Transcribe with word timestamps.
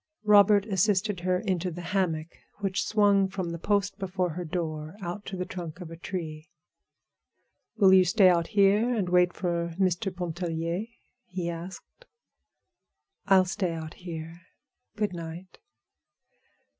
Robert 0.23 0.65
assisted 0.65 1.19
her 1.19 1.37
into 1.41 1.69
the 1.69 1.83
hammock 1.93 2.35
which 2.57 2.83
swung 2.83 3.27
from 3.27 3.51
the 3.51 3.59
post 3.59 3.99
before 3.99 4.31
her 4.31 4.43
door 4.43 4.95
out 4.99 5.27
to 5.27 5.37
the 5.37 5.45
trunk 5.45 5.79
of 5.79 5.91
a 5.91 5.95
tree. 5.95 6.49
"Will 7.77 7.93
you 7.93 8.03
stay 8.03 8.27
out 8.27 8.47
here 8.47 8.91
and 8.95 9.09
wait 9.09 9.31
for 9.31 9.75
Mr. 9.79 10.11
Pontellier?" 10.11 10.87
he 11.27 11.51
asked. 11.51 12.05
"I'll 13.27 13.45
stay 13.45 13.73
out 13.73 13.93
here. 13.93 14.41
Good 14.95 15.13
night." 15.13 15.59